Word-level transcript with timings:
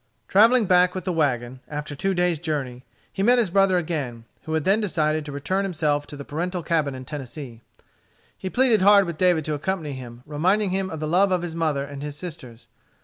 Travelling 0.27 0.65
back 0.65 0.95
with 0.95 1.03
the 1.05 1.13
wagon, 1.13 1.59
after 1.67 1.93
two 1.93 2.15
days' 2.15 2.39
journey, 2.39 2.83
he 3.13 3.21
met 3.21 3.37
his 3.37 3.51
brother 3.51 3.77
again, 3.77 4.25
who 4.45 4.53
had 4.55 4.63
then 4.63 4.81
decided 4.81 5.23
to 5.25 5.31
return 5.31 5.63
himself 5.63 6.07
to 6.07 6.17
the 6.17 6.25
parental 6.25 6.63
cabin 6.63 6.95
in 6.95 7.05
Tennessee. 7.05 7.61
He 8.35 8.49
pleaded 8.49 8.81
hard 8.81 9.05
with 9.05 9.19
David 9.19 9.45
to 9.45 9.53
accompany 9.53 9.93
him 9.93 10.23
reminding 10.25 10.71
him 10.71 10.89
of 10.89 11.01
the 11.01 11.07
love 11.07 11.31
of 11.31 11.43
his 11.43 11.55
mother 11.55 11.83
and 11.83 12.01
his 12.01 12.17
sisters. 12.17 12.65